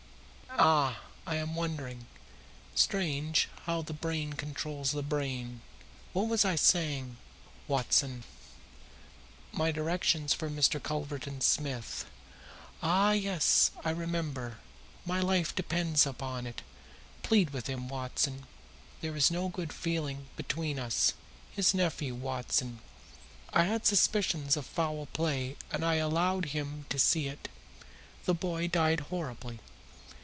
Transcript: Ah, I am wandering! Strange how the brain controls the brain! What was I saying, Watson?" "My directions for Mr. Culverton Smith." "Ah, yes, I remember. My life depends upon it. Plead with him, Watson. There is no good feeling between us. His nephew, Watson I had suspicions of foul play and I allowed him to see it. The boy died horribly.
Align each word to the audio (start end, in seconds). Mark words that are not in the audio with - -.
Ah, 0.63 0.99
I 1.25 1.37
am 1.37 1.55
wandering! 1.55 2.05
Strange 2.75 3.47
how 3.63 3.81
the 3.81 3.93
brain 3.93 4.33
controls 4.33 4.91
the 4.91 5.01
brain! 5.01 5.61
What 6.13 6.27
was 6.27 6.43
I 6.45 6.55
saying, 6.55 7.15
Watson?" 7.69 8.25
"My 9.53 9.71
directions 9.71 10.33
for 10.33 10.49
Mr. 10.49 10.79
Culverton 10.83 11.39
Smith." 11.41 12.05
"Ah, 12.83 13.13
yes, 13.13 13.71
I 13.85 13.89
remember. 13.91 14.57
My 15.05 15.21
life 15.21 15.55
depends 15.55 16.05
upon 16.05 16.45
it. 16.45 16.61
Plead 17.23 17.51
with 17.51 17.67
him, 17.67 17.87
Watson. 17.87 18.45
There 18.99 19.15
is 19.15 19.31
no 19.31 19.47
good 19.47 19.71
feeling 19.71 20.27
between 20.35 20.77
us. 20.77 21.13
His 21.51 21.73
nephew, 21.73 22.13
Watson 22.13 22.81
I 23.53 23.63
had 23.63 23.85
suspicions 23.87 24.55
of 24.57 24.65
foul 24.65 25.05
play 25.07 25.55
and 25.71 25.83
I 25.85 25.95
allowed 25.95 26.47
him 26.47 26.85
to 26.89 26.99
see 26.99 27.27
it. 27.27 27.47
The 28.25 28.35
boy 28.35 28.67
died 28.67 28.99
horribly. 29.09 29.59